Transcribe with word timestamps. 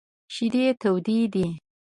شیدې 0.33 0.65
تودې 0.81 1.19
دي! 1.33 1.45